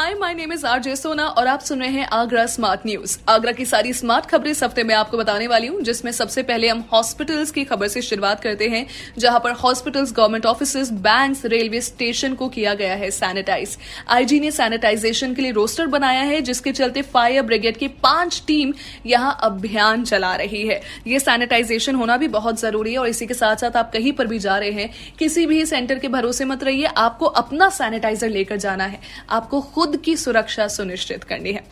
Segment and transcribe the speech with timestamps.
[0.00, 3.52] hi my name is RJ Sona और आप सुन रहे हैं आगरा स्मार्ट न्यूज़ आगरा
[3.52, 6.82] की सारी स्मार्ट खबरें इस हफ़्ते में आपको बताने वाली हूँ, जिसमें सबसे पहले हम
[6.92, 8.86] हॉस्पिटल्स की खबर से शुरुआत करते हैं,
[9.18, 13.76] जहाँ पर hospitals government office bank railway station को किया गया है सैनिटाइज
[14.08, 18.72] आईजी ने सैनिटाइजेशन के लिए रोस्टर बनाया है, जिसके चलते फायर ब्रिगेड की पाँच टीम
[19.06, 23.34] यहाँ अभियान चला रही है। ये सैनिटाइजेशन होना भी बहुत ज़रूरी है और इसी के
[23.34, 26.64] साथ साथ आप कहीं पर भी जा रहे हैं, किसी भी सेंटर के भरोसे मत
[26.64, 31.64] रहिए, आपको अपना सैनिटाइजर लेकर जाना है। आपको खुद की सुरक्षा सुनिश्चित करनी है।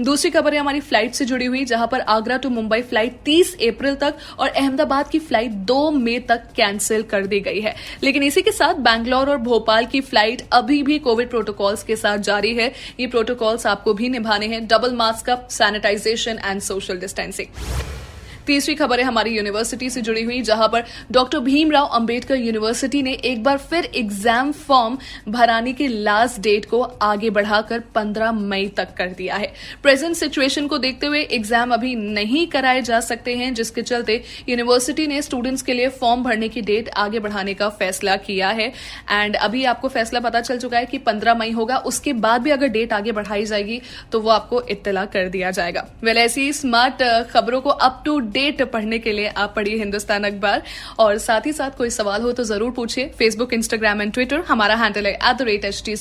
[0.00, 3.54] दूसरी खबर है हमारी फ़्लाइट से जुड़ी हुई, जहाँ पर आगरा टू मुंबई फ़्लाइट 30
[3.66, 8.22] अप्रैल तक और अहमदाबाद की फ़्लाइट 2 मई तक कैंसिल कर दी गई है। लेकिन
[8.22, 12.54] इसी के साथ बैंगलोर और भोपाल की फ़्लाइट अभी भी कोविड प्रोटोकॉल्स के साथ जारी
[12.54, 18.01] है। ये प्रोटोकॉल्स आपको भी निभाने हैं। Double mask up sanitization and social distancing
[18.46, 23.12] तीसरी खबर है हमारी यूनिवर्सिटी से जुड़ी हुई, जहाँ पर डॉक्टर भीमराव अंबेडकर यूनिवर्सिटी ने
[23.14, 24.98] एक बार फिर एग्ज़ाम फॉर्म
[25.28, 30.66] भराने की लास्ट डेट को आगे बढ़ाकर 15 मई तक कर दिया है। प्रेजेंट सिचुएशन
[30.66, 35.62] को देखते हुए एग्ज़ाम अभी नहीं कराए जा सकते हैं, जिसके चलते यूनिवर्सिटी ने स्टूडेंट्स
[35.62, 38.72] के लिए फॉर्म भरने की डेट आगे बढ़ाने का फैसला किया है।
[39.10, 42.50] एंड अभी आपको फैसला पता चल चुका है कि 15 मई होगा, उसके बाद भी
[42.50, 43.80] अगर डेट आगे बढ़ाई जाएगी
[44.12, 48.62] तो वो आपको इत्तला कर दिया जाएगा। वेल ऐसी स्मार्ट खबरों को अप टू डेट
[48.72, 50.62] पढ़ने के लिए आप पढ़िए हिंदुस्तान अखबार।
[50.98, 54.74] और साथ ही साथ कोई सवाल हो तो ज़रूर पूछिए। फेसबुक इंस्टाग्राम एंड ट्विटर हमारा
[54.76, 55.96] हैंडल है at the rate H T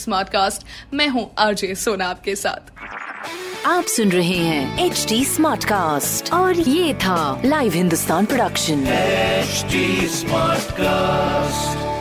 [0.94, 2.72] मैं हूँ आरजे सोना आपके साथ।
[3.68, 8.86] आप सुन रहे हैं एच डी स्मार्ट कास्ट और ये था live Hindustan production
[10.10, 12.01] smart Smartcast.